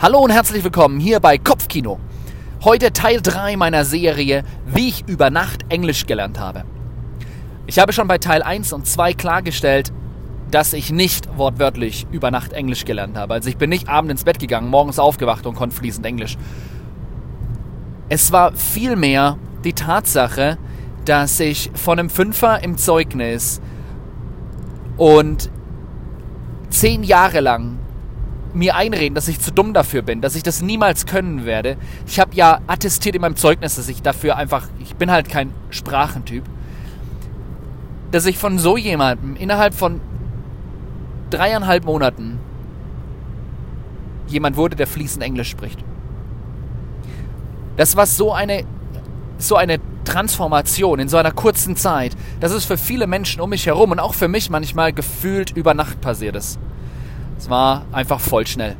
[0.00, 1.98] Hallo und herzlich willkommen hier bei Kopfkino.
[2.62, 6.62] Heute Teil 3 meiner Serie, wie ich über Nacht Englisch gelernt habe.
[7.66, 9.92] Ich habe schon bei Teil 1 und 2 klargestellt,
[10.52, 13.34] dass ich nicht wortwörtlich über Nacht Englisch gelernt habe.
[13.34, 16.38] Also ich bin nicht abend ins Bett gegangen, morgens aufgewacht und konnte fließend Englisch.
[18.08, 20.58] Es war vielmehr die Tatsache,
[21.06, 23.60] dass ich von einem Fünfer im Zeugnis
[24.96, 25.50] und
[26.70, 27.80] zehn Jahre lang
[28.54, 31.76] mir einreden, dass ich zu dumm dafür bin, dass ich das niemals können werde.
[32.06, 35.52] Ich habe ja attestiert in meinem Zeugnis, dass ich dafür einfach, ich bin halt kein
[35.70, 36.44] Sprachentyp,
[38.10, 40.00] dass ich von so jemandem innerhalb von
[41.30, 42.38] dreieinhalb Monaten
[44.28, 45.82] jemand wurde, der fließend Englisch spricht.
[47.76, 48.64] Das war so eine,
[49.38, 53.66] so eine Transformation in so einer kurzen Zeit, dass es für viele Menschen um mich
[53.66, 56.58] herum und auch für mich manchmal gefühlt über Nacht passiert ist.
[57.38, 58.76] Es war einfach voll schnell.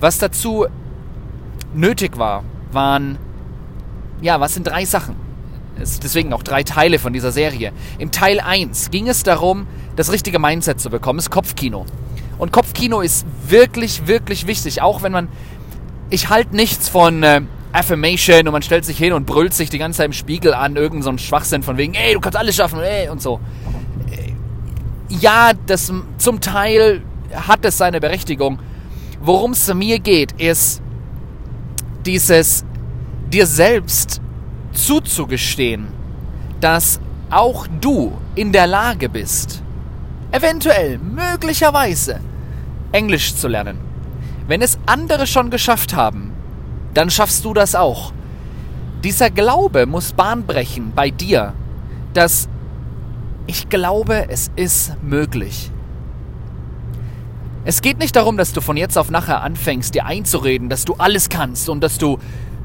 [0.00, 0.66] Was dazu
[1.72, 3.18] nötig war, waren,
[4.20, 5.16] ja, was sind drei Sachen?
[5.80, 7.72] Es deswegen auch drei Teile von dieser Serie.
[7.98, 11.86] Im Teil 1 ging es darum, das richtige Mindset zu bekommen, das Kopfkino.
[12.38, 15.28] Und Kopfkino ist wirklich, wirklich wichtig, auch wenn man,
[16.10, 17.40] ich halte nichts von äh,
[17.72, 20.76] Affirmation und man stellt sich hin und brüllt sich die ganze Zeit im Spiegel an,
[20.76, 23.40] irgend so Schwachsinn von wegen, ey, du kannst alles schaffen, ey, und so
[25.20, 27.02] ja, das, zum Teil
[27.34, 28.58] hat es seine Berechtigung.
[29.20, 30.82] Worum es mir geht, ist
[32.04, 32.64] dieses
[33.32, 34.20] dir selbst
[34.72, 35.88] zuzugestehen,
[36.60, 39.62] dass auch du in der Lage bist,
[40.30, 42.20] eventuell, möglicherweise,
[42.92, 43.78] Englisch zu lernen.
[44.46, 46.32] Wenn es andere schon geschafft haben,
[46.92, 48.12] dann schaffst du das auch.
[49.02, 51.54] Dieser Glaube muss Bahn brechen bei dir,
[52.12, 52.48] dass
[53.46, 55.70] ich glaube, es ist möglich.
[57.64, 60.94] Es geht nicht darum, dass du von jetzt auf nachher anfängst, dir einzureden, dass du
[60.94, 62.18] alles kannst und dass du,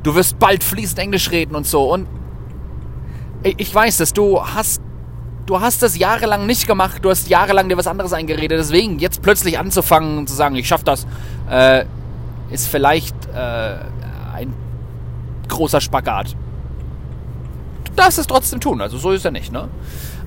[0.04, 1.92] du wirst bald fließend Englisch reden und so.
[1.94, 2.08] Und
[3.44, 4.82] ich weiß, dass du hast,
[5.46, 8.60] du hast das jahrelang nicht gemacht, du hast jahrelang dir was anderes eingeredet.
[8.60, 11.08] Deswegen jetzt plötzlich anzufangen und zu sagen, ich schaff das,
[11.50, 11.86] äh,
[12.52, 13.78] ist vielleicht äh,
[14.34, 14.54] ein
[15.48, 16.36] großer Spagat.
[17.86, 19.70] Du darfst es trotzdem tun, also so ist er nicht, ne?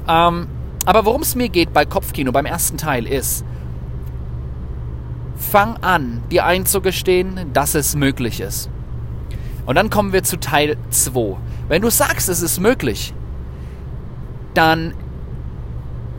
[0.08, 0.48] Ähm,
[0.84, 3.44] aber worum es mir geht bei Kopfkino, beim ersten Teil, ist,
[5.36, 8.70] fang an, dir einzugestehen, dass es möglich ist.
[9.66, 11.36] Und dann kommen wir zu Teil 2.
[11.68, 13.14] Wenn du sagst, es ist möglich,
[14.54, 14.94] dann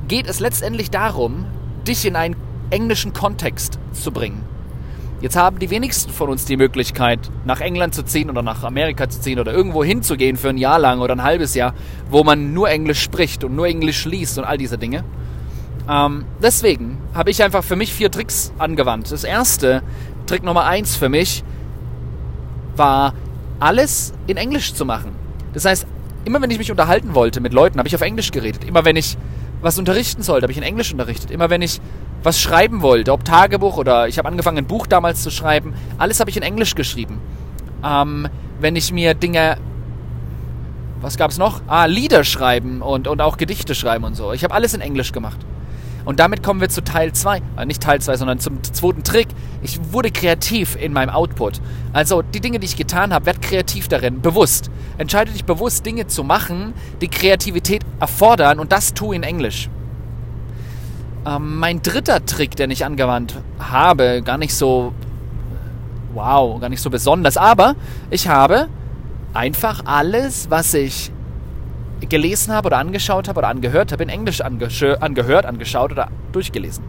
[0.07, 1.45] geht es letztendlich darum,
[1.87, 2.35] dich in einen
[2.69, 4.43] englischen Kontext zu bringen.
[5.23, 9.07] Jetzt haben die wenigsten von uns die Möglichkeit, nach England zu ziehen oder nach Amerika
[9.07, 11.73] zu ziehen oder irgendwo hinzugehen für ein Jahr lang oder ein halbes Jahr,
[12.09, 15.05] wo man nur Englisch spricht und nur Englisch liest und all diese Dinge.
[15.89, 19.13] Ähm, deswegen habe ich einfach für mich vier Tricks angewandt.
[19.13, 19.81] Das erste,
[20.25, 21.45] Trick Nummer eins für mich,
[22.75, 23.13] war
[23.61, 25.15] alles in Englisch zu machen.
[25.53, 25.87] Das heißt,
[26.25, 28.65] immer wenn ich mich unterhalten wollte mit Leuten, habe ich auf Englisch geredet.
[28.65, 29.15] Immer wenn ich
[29.63, 31.31] was unterrichten sollte, habe ich in Englisch unterrichtet.
[31.31, 31.79] Immer wenn ich
[32.21, 36.19] was schreiben wollte, ob Tagebuch oder ich habe angefangen, ein Buch damals zu schreiben, alles
[36.19, 37.19] habe ich in Englisch geschrieben.
[37.83, 38.27] Ähm,
[38.59, 39.57] wenn ich mir Dinge,
[41.01, 41.61] was gab es noch?
[41.67, 44.31] Ah, Lieder schreiben und, und auch Gedichte schreiben und so.
[44.31, 45.37] Ich habe alles in Englisch gemacht.
[46.05, 47.41] Und damit kommen wir zu Teil 2.
[47.57, 49.27] Äh, nicht Teil 2, sondern zum zweiten Trick.
[49.63, 51.61] Ich wurde kreativ in meinem Output.
[51.93, 54.69] Also die Dinge, die ich getan habe, werd kreativ darin, bewusst.
[54.97, 59.69] Entscheide dich bewusst, Dinge zu machen, die Kreativität erfordern und das tu in Englisch.
[61.25, 64.93] Ähm, mein dritter Trick, den ich angewandt habe, gar nicht so,
[66.13, 67.75] wow, gar nicht so besonders, aber
[68.09, 68.67] ich habe
[69.33, 71.11] einfach alles, was ich
[72.09, 76.83] gelesen habe oder angeschaut habe oder angehört habe, in Englisch angehört, angeschaut oder durchgelesen.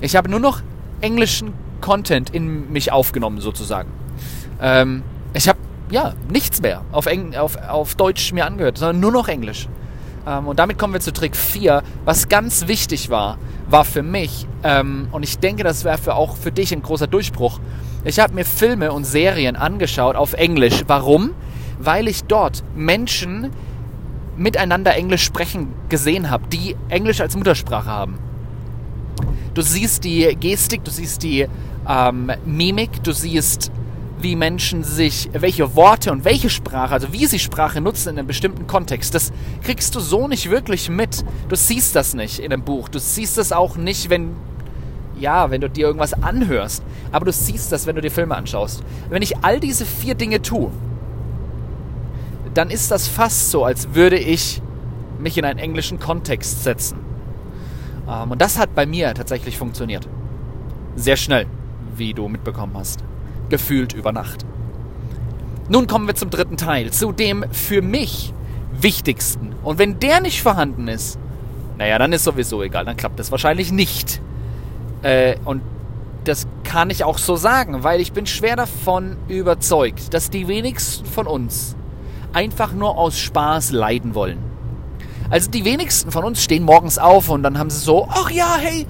[0.00, 0.62] Ich habe nur noch
[1.00, 1.52] englischen
[1.86, 3.88] Content in mich aufgenommen, sozusagen.
[4.60, 5.04] Ähm,
[5.34, 5.60] ich habe
[5.92, 9.68] ja nichts mehr auf, Eng auf, auf Deutsch mir angehört, sondern nur noch Englisch.
[10.26, 11.84] Ähm, und damit kommen wir zu Trick 4.
[12.04, 13.38] Was ganz wichtig war,
[13.70, 17.60] war für mich, ähm, und ich denke, das wäre auch für dich ein großer Durchbruch.
[18.02, 20.82] Ich habe mir Filme und Serien angeschaut auf Englisch.
[20.88, 21.34] Warum?
[21.78, 23.52] Weil ich dort Menschen
[24.36, 28.18] miteinander Englisch sprechen gesehen habe, die Englisch als Muttersprache haben.
[29.56, 31.46] Du siehst die Gestik, du siehst die
[31.88, 33.72] ähm, Mimik, du siehst
[34.20, 38.26] wie Menschen sich, welche Worte und welche Sprache, also wie sie Sprache nutzen in einem
[38.26, 39.32] bestimmten Kontext, das
[39.62, 41.24] kriegst du so nicht wirklich mit.
[41.48, 42.90] Du siehst das nicht in einem Buch.
[42.90, 44.36] Du siehst das auch nicht, wenn,
[45.18, 46.82] ja, wenn du dir irgendwas anhörst.
[47.10, 48.84] Aber du siehst das, wenn du dir Filme anschaust.
[49.08, 50.70] Wenn ich all diese vier Dinge tue,
[52.52, 54.60] dann ist das fast so, als würde ich
[55.18, 57.05] mich in einen englischen Kontext setzen.
[58.08, 60.08] Ähm, und das hat bei mir tatsächlich funktioniert.
[60.96, 61.46] Sehr schnell
[61.98, 63.02] wie du mitbekommen hast.
[63.48, 64.44] Gefühlt über Nacht.
[65.68, 68.32] Nun kommen wir zum dritten Teil, zu dem für mich
[68.72, 69.54] wichtigsten.
[69.62, 71.18] Und wenn der nicht vorhanden ist,
[71.78, 74.20] naja, dann ist sowieso egal, dann klappt das wahrscheinlich nicht.
[75.02, 75.62] Äh, und
[76.24, 81.06] das kann ich auch so sagen, weil ich bin schwer davon überzeugt, dass die wenigsten
[81.06, 81.76] von uns
[82.32, 84.38] einfach nur aus Spaß leiden wollen.
[85.30, 88.56] Also die wenigsten von uns stehen morgens auf und dann haben sie so, ach ja,
[88.58, 88.86] hey,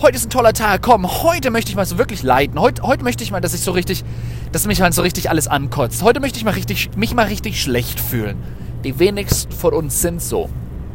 [0.00, 2.60] heute ist ein toller Tag, komm, heute möchte ich mal so wirklich leiden.
[2.60, 4.04] Heute, heute möchte ich mal, dass ich so richtig,
[4.52, 6.02] dass mich mal so richtig alles ankotzt.
[6.02, 8.36] Heute möchte ich mal richtig, mich mal richtig schlecht fühlen.
[8.84, 10.48] Die wenigsten von uns sind so.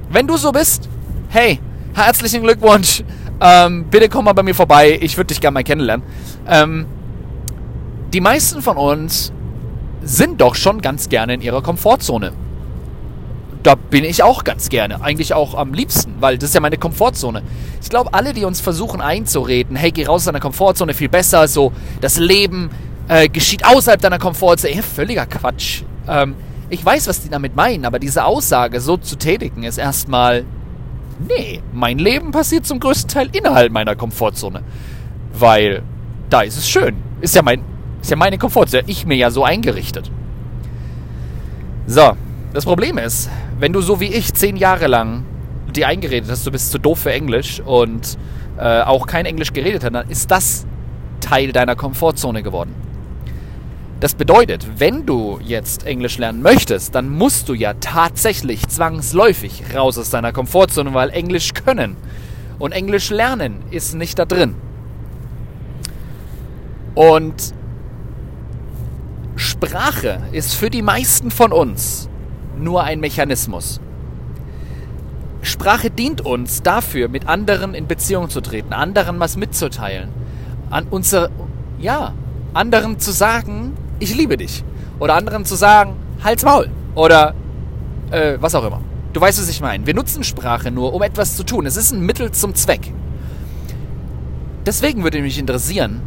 [0.09, 0.87] Wenn du so bist,
[1.29, 1.59] hey,
[1.93, 3.03] herzlichen Glückwunsch.
[3.39, 4.97] Ähm, bitte komm mal bei mir vorbei.
[5.01, 6.05] Ich würde dich gerne mal kennenlernen.
[6.47, 6.85] Ähm,
[8.13, 9.31] die meisten von uns
[10.01, 12.31] sind doch schon ganz gerne in ihrer Komfortzone.
[13.63, 15.01] Da bin ich auch ganz gerne.
[15.01, 17.41] Eigentlich auch am liebsten, weil das ist ja meine Komfortzone.
[17.81, 21.47] Ich glaube, alle, die uns versuchen einzureden, hey, geh raus aus deiner Komfortzone, viel besser,
[21.47, 22.69] so, das Leben
[23.07, 24.75] äh, geschieht außerhalb deiner Komfortzone.
[24.75, 25.83] Ja, völliger Quatsch.
[26.07, 26.35] Ähm,
[26.69, 30.45] ich weiß, was die damit meinen, aber diese Aussage so zu tätigen, ist erstmal
[31.19, 34.61] Nee, mein Leben passiert zum größten Teil innerhalb meiner Komfortzone.
[35.33, 35.81] Weil
[36.29, 36.95] da ist es schön.
[37.21, 37.61] Ist ja, mein,
[38.01, 38.83] ist ja meine Komfortzone.
[38.87, 40.11] Ich mir ja so eingerichtet.
[41.87, 42.13] So,
[42.53, 43.29] das Problem ist,
[43.59, 45.23] wenn du so wie ich zehn Jahre lang
[45.75, 48.17] dir eingeredet hast, du bist zu doof für Englisch und
[48.57, 50.65] äh, auch kein Englisch geredet hast, dann ist das
[51.19, 52.73] Teil deiner Komfortzone geworden.
[53.99, 59.97] Das bedeutet, wenn du jetzt Englisch lernen möchtest, dann musst du ja tatsächlich zwangsläufig raus
[59.97, 61.97] aus deiner Komfortzone, weil Englisch können
[62.59, 64.55] und Englisch lernen ist nicht da drin.
[66.93, 67.53] Und
[69.35, 72.09] Sprache ist für die meisten von uns
[72.59, 73.79] nur ein Mechanismus.
[75.41, 80.09] Sprache dient uns dafür, mit anderen in Beziehung zu treten, anderen was mitzuteilen,
[80.69, 81.29] an unser,
[81.79, 82.13] ja,
[82.53, 84.63] anderen zu sagen, ich liebe dich.
[84.99, 85.93] Oder anderen zu sagen,
[86.23, 86.69] halt's Maul.
[86.95, 87.35] Oder
[88.11, 88.81] äh, was auch immer.
[89.13, 89.85] Du weißt, was ich meine.
[89.85, 91.65] Wir nutzen Sprache nur, um etwas zu tun.
[91.65, 92.93] Es ist ein Mittel zum Zweck.
[94.65, 96.01] Deswegen würde mich interessieren,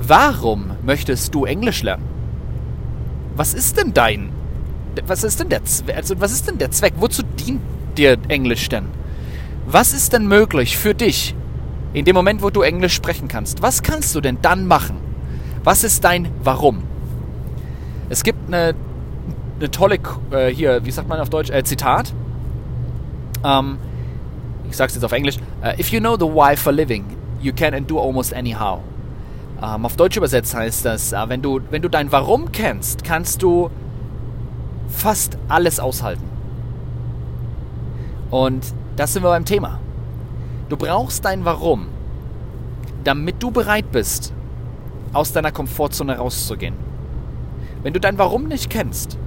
[0.00, 2.04] warum möchtest du Englisch lernen?
[3.34, 4.30] Was ist denn dein,
[5.06, 5.60] was ist denn der,
[5.96, 6.94] also was ist denn der Zweck?
[6.98, 7.60] Wozu dient
[7.96, 8.86] dir Englisch denn?
[9.66, 11.34] Was ist denn möglich für dich
[11.92, 13.62] in dem Moment, wo du Englisch sprechen kannst?
[13.62, 14.96] Was kannst du denn dann machen?
[15.64, 16.82] Was ist dein Warum?
[18.08, 18.74] Es gibt eine,
[19.58, 19.98] eine tolle,
[20.30, 22.12] äh, hier, wie sagt man auf Deutsch, äh, Zitat.
[23.44, 23.78] Ähm,
[24.68, 25.36] ich sag's jetzt auf Englisch.
[25.62, 27.04] Uh, If you know the why for living,
[27.40, 28.80] you can and do almost anyhow.
[29.62, 33.42] Ähm, auf Deutsch übersetzt heißt das, äh, wenn, du, wenn du dein Warum kennst, kannst
[33.42, 33.70] du
[34.92, 36.28] fast alles aushalten.
[38.30, 38.64] Und
[38.96, 39.80] das sind wir beim Thema.
[40.68, 41.88] Du brauchst dein Warum,
[43.04, 44.32] damit du bereit bist,
[45.12, 46.74] aus deiner Komfortzone rauszugehen.
[47.82, 49.18] Wenn du dein Warum nicht kennst,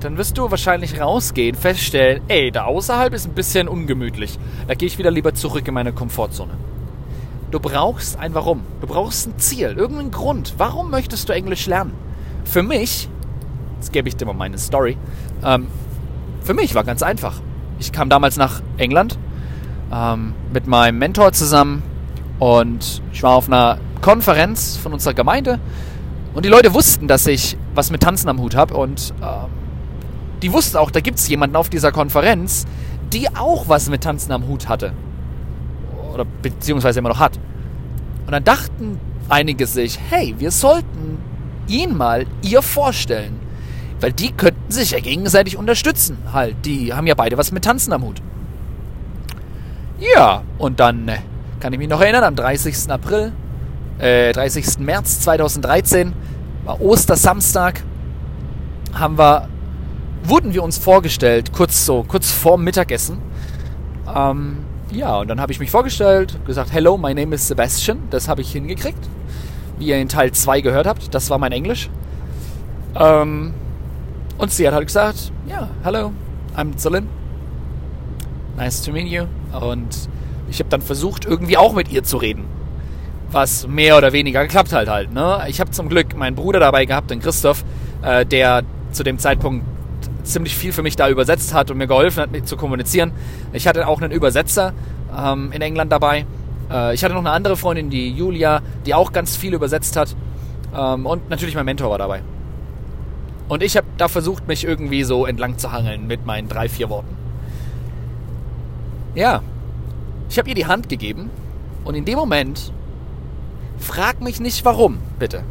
[0.00, 4.38] dann wirst du wahrscheinlich rausgehen, feststellen, ey, da außerhalb ist ein bisschen ungemütlich.
[4.66, 6.52] Da gehe ich wieder lieber zurück in meine Komfortzone.
[7.50, 8.62] Du brauchst ein Warum.
[8.80, 10.54] Du brauchst ein Ziel, irgendeinen Grund.
[10.58, 11.92] Warum möchtest du Englisch lernen?
[12.44, 13.08] Für mich,
[13.80, 14.98] jetzt gebe ich dir mal meine Story,
[15.42, 15.66] ähm,
[16.42, 17.40] für mich war ganz einfach.
[17.78, 19.18] Ich kam damals nach England
[19.90, 21.82] ähm, mit meinem Mentor zusammen
[22.38, 25.58] und ich war auf einer Konferenz von unserer Gemeinde
[26.34, 28.74] und die Leute wussten, dass ich was mit Tanzen am Hut habe.
[28.74, 29.24] Und äh,
[30.42, 32.66] die wussten auch, da gibt es jemanden auf dieser Konferenz,
[33.12, 34.92] die auch was mit Tanzen am Hut hatte.
[36.12, 37.38] Oder beziehungsweise immer noch hat.
[38.26, 41.18] Und dann dachten einige sich, hey, wir sollten
[41.66, 43.49] ihn mal ihr vorstellen.
[44.00, 46.18] Weil die könnten sich ja gegenseitig unterstützen.
[46.32, 48.22] Halt, die haben ja beide was mit Tanzen am Hut.
[49.98, 51.18] Ja, und dann äh,
[51.60, 52.90] kann ich mich noch erinnern, am 30.
[52.90, 53.32] April
[54.00, 54.78] äh, 30.
[54.78, 56.12] März 2013,
[56.64, 57.82] war Ostersamstag,
[58.94, 59.48] haben wir,
[60.24, 63.18] wurden wir uns vorgestellt, kurz so, kurz vor Mittagessen.
[64.14, 67.98] Ähm, ja, und dann habe ich mich vorgestellt, gesagt, hello, my name is Sebastian.
[68.10, 69.08] Das habe ich hingekriegt.
[69.78, 71.88] Wie ihr in Teil 2 gehört habt, das war mein Englisch.
[72.96, 73.54] Ähm,
[74.40, 76.12] und sie hat halt gesagt, ja, hello,
[76.56, 77.08] I'm Zolin.
[78.56, 79.24] Nice to meet you.
[79.58, 80.08] Und
[80.48, 82.44] ich habe dann versucht, irgendwie auch mit ihr zu reden
[83.32, 85.12] was mehr oder weniger geklappt hat halt.
[85.12, 85.44] Ne?
[85.48, 87.64] Ich habe zum Glück meinen Bruder dabei gehabt, den Christoph,
[88.02, 89.64] äh, der zu dem Zeitpunkt
[90.24, 93.12] ziemlich viel für mich da übersetzt hat und mir geholfen hat, mit zu kommunizieren.
[93.52, 94.72] Ich hatte auch einen Übersetzer
[95.16, 96.26] ähm, in England dabei.
[96.70, 100.14] Äh, ich hatte noch eine andere Freundin, die Julia, die auch ganz viel übersetzt hat.
[100.76, 102.22] Ähm, und natürlich mein Mentor war dabei.
[103.50, 106.88] Und ich habe da versucht, mich irgendwie so entlang zu hangeln mit meinen drei, vier
[106.88, 107.14] Worten.
[109.14, 109.42] Ja,
[110.30, 111.28] ich habe ihr die Hand gegeben
[111.84, 112.72] und in dem Moment
[113.80, 115.42] Frag mich nicht warum, bitte.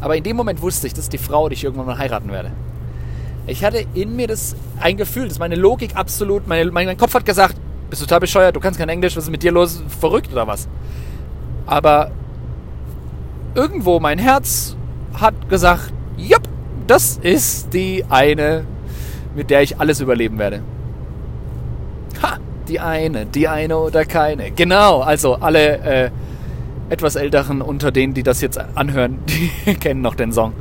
[0.00, 2.30] Aber in dem Moment wusste ich, das ist die Frau, die ich irgendwann mal heiraten
[2.32, 2.50] werde.
[3.46, 7.26] Ich hatte in mir das ein Gefühl, dass meine Logik absolut, meine, mein Kopf hat
[7.26, 7.56] gesagt,
[7.90, 9.82] bist du total bescheuert, du kannst kein Englisch, was ist mit dir los?
[10.00, 10.66] Verrückt oder was?
[11.66, 12.10] Aber
[13.54, 14.76] irgendwo mein Herz
[15.20, 15.92] hat gesagt,
[16.86, 18.64] das ist die eine,
[19.34, 20.62] mit der ich alles überleben werde.
[22.22, 22.38] Ha,
[22.68, 24.50] die eine, die eine oder keine.
[24.50, 26.10] Genau, also alle äh,
[26.90, 30.52] etwas Älteren unter denen, die das jetzt anhören, die kennen noch den Song.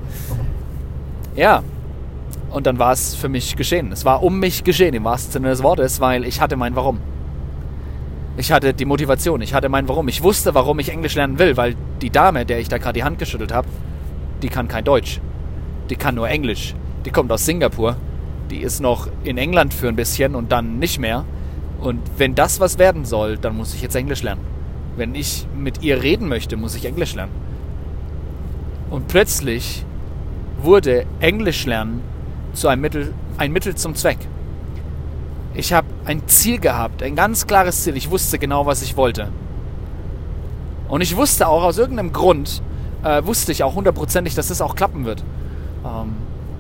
[1.35, 1.63] Ja,
[2.51, 3.91] und dann war es für mich geschehen.
[3.91, 6.99] Es war um mich geschehen, im wahrsten Sinne des Wortes, weil ich hatte mein Warum.
[8.37, 10.07] Ich hatte die Motivation, ich hatte mein Warum.
[10.07, 13.03] Ich wusste, warum ich Englisch lernen will, weil die Dame, der ich da gerade die
[13.03, 13.67] Hand geschüttelt habe,
[14.41, 15.19] die kann kein Deutsch.
[15.93, 16.73] Die kann nur Englisch.
[17.05, 17.97] Die kommt aus Singapur.
[18.49, 21.23] Die ist noch in England für ein bisschen und dann nicht mehr.
[21.79, 24.41] Und wenn das was werden soll, dann muss ich jetzt Englisch lernen.
[24.97, 27.31] Wenn ich mit ihr reden möchte, muss ich Englisch lernen.
[28.89, 29.85] Und plötzlich
[30.63, 32.01] wurde Englisch lernen
[32.53, 34.17] zu einem Mittel, ein Mittel zum Zweck.
[35.53, 37.95] Ich habe ein Ziel gehabt, ein ganz klares Ziel.
[37.97, 39.27] Ich wusste genau, was ich wollte.
[40.87, 42.63] Und ich wusste auch aus irgendeinem Grund,
[43.03, 45.23] äh, wusste ich auch hundertprozentig, dass das auch klappen wird.
[45.85, 46.13] Ähm,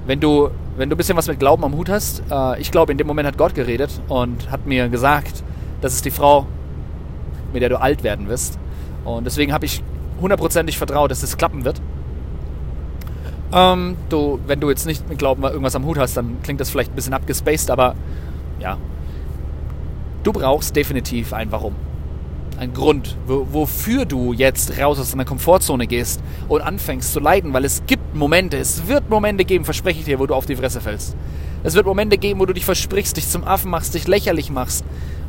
[0.05, 2.91] wenn du wenn du ein bisschen was mit Glauben am Hut hast, äh, ich glaube,
[2.91, 5.43] in dem Moment hat Gott geredet und hat mir gesagt,
[5.81, 6.47] das ist die Frau,
[7.51, 8.57] mit der du alt werden wirst.
[9.05, 9.83] Und deswegen habe ich
[10.19, 11.81] hundertprozentig vertraut, dass es klappen wird.
[13.53, 16.69] Ähm, du, wenn du jetzt nicht mit Glauben irgendwas am Hut hast, dann klingt das
[16.71, 17.95] vielleicht ein bisschen abgespaced, aber
[18.59, 18.77] ja.
[20.23, 21.75] Du brauchst definitiv ein Warum
[22.57, 27.65] ein Grund, wofür du jetzt raus aus deiner Komfortzone gehst und anfängst zu leiden, weil
[27.65, 30.81] es gibt Momente, es wird Momente geben, verspreche ich dir, wo du auf die Fresse
[30.81, 31.15] fällst.
[31.63, 34.83] Es wird Momente geben, wo du dich versprichst, dich zum Affen machst, dich lächerlich machst,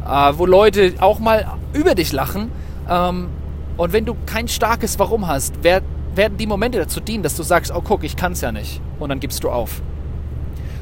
[0.05, 2.51] äh, wo Leute auch mal über dich lachen.
[2.89, 3.29] Ähm,
[3.77, 7.73] und wenn du kein starkes Warum hast, werden die Momente dazu dienen, dass du sagst,
[7.75, 8.81] oh guck, ich kann es ja nicht.
[8.99, 9.83] Und dann gibst du auf.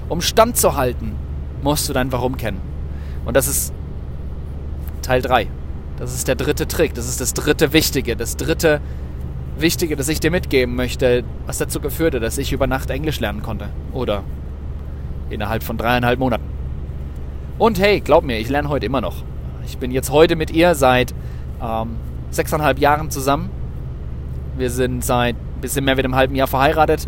[0.08, 1.14] Um Stand zu halten,
[1.62, 2.60] musst du dein Warum kennen.
[3.24, 3.72] Und das ist
[5.02, 5.48] Teil 3.
[6.02, 8.80] Das ist der dritte Trick, das ist das dritte Wichtige, das dritte
[9.56, 13.20] Wichtige, das ich dir mitgeben möchte, was dazu geführt hat, dass ich über Nacht Englisch
[13.20, 13.68] lernen konnte.
[13.92, 14.24] Oder
[15.30, 16.42] innerhalb von dreieinhalb Monaten.
[17.56, 19.22] Und hey, glaub mir, ich lerne heute immer noch.
[19.64, 21.14] Ich bin jetzt heute mit ihr seit
[21.62, 21.90] ähm,
[22.32, 23.48] sechseinhalb Jahren zusammen.
[24.56, 27.06] Wir sind seit ein bisschen mehr wie einem halben Jahr verheiratet.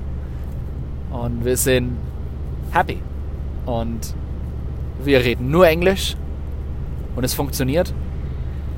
[1.11, 1.97] Und wir sind
[2.71, 3.01] happy.
[3.67, 4.15] Und
[5.03, 6.17] wir reden nur Englisch.
[7.17, 7.93] Und es funktioniert.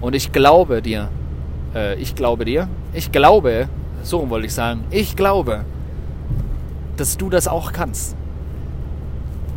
[0.00, 1.09] Und ich glaube dir,
[1.75, 3.69] äh, ich glaube dir, ich glaube,
[4.03, 5.65] so wollte ich sagen, ich glaube,
[6.97, 8.17] dass du das auch kannst.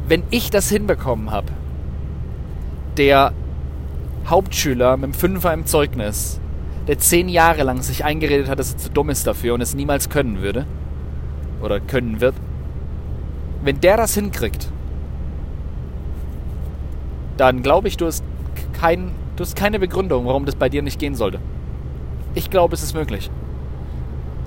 [0.08, 1.48] Wenn ich das hinbekommen habe,
[2.98, 3.32] der
[4.28, 6.40] Hauptschüler mit dem Fünfer im Zeugnis,
[6.88, 9.76] der zehn Jahre lang sich eingeredet hat, dass er zu dumm ist dafür und es
[9.76, 10.66] niemals können würde,
[11.62, 12.36] oder können wird,
[13.64, 14.70] wenn der das hinkriegt,
[17.38, 18.24] dann glaube ich, du hast
[18.74, 21.40] kein Du hast keine Begründung, warum das bei dir nicht gehen sollte.
[22.36, 23.32] Ich glaube, es ist möglich.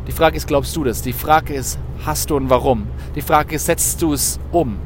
[0.06, 1.00] Die Frage ist, glaubst du das?
[1.00, 2.86] Die Frage ist, hast du ein Warum?
[3.14, 4.76] Die Frage ist, setzt du es um?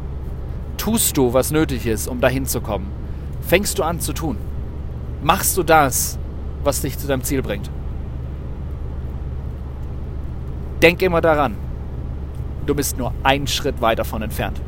[0.77, 2.87] Tust du, was nötig ist, um dahin zu kommen?
[3.41, 4.37] Fängst du an zu tun?
[5.25, 6.21] Machst du das,
[6.63, 7.69] was dich zu deinem Ziel bringt?
[10.83, 11.57] Denk immer daran,
[12.65, 14.61] du bist nur einen Schritt weit davon entfernt.